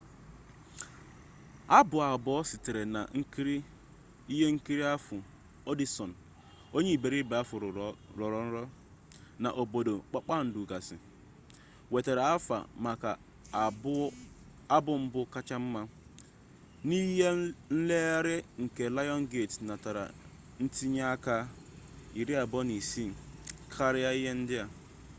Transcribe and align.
abụ 1.77 1.95
abụọ 2.13 2.37
sitere 2.49 2.81
n’ihenkiri 2.93 4.83
ahụ 4.93 5.15
ọdishọn 5.69 6.11
onye 6.75 6.89
iberibe 6.97 7.35
ahu 7.41 7.55
rọrọ 8.19 8.37
nrọ 8.47 8.61
na 9.43 9.49
obodo 9.61 9.93
kpakpandu 10.09 10.59
gasị 10.69 10.95
nwetara 11.89 12.21
aha 12.33 12.57
maka 12.85 13.11
abụ 14.75 14.91
mbụ 15.03 15.21
kacha 15.33 15.57
mma. 15.63 15.81
n’ihe 16.87 17.27
nlere 17.77 18.35
nke 18.61 18.83
lionsgate 18.95 19.55
natara 19.67 20.03
ntinye 20.63 21.03
aka 21.15 21.35
26— 22.19 23.11
karia 23.73 24.09
ihe 24.19 24.31
ndi 24.41 24.55
a 24.63 24.65